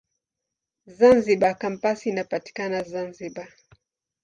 Zanzibar 0.97 1.53
Kampasi 1.61 2.05
inapatikana 2.09 2.77
Zanzibar. 2.91 3.49